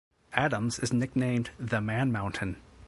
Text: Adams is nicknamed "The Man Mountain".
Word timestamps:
Adams 0.33 0.79
is 0.79 0.91
nicknamed 0.91 1.51
"The 1.59 1.79
Man 1.79 2.11
Mountain". 2.11 2.57